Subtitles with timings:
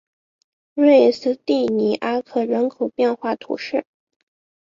[0.73, 3.85] 瑞斯蒂尼阿克人口变化图示